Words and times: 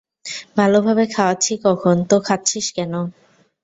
ভালোভাবে 0.57 1.03
খাওয়াচ্ছি 1.15 1.53
যখন, 1.65 1.95
তো 2.09 2.15
খাচ্ছিস 2.27 2.67
কেন! 2.77 2.93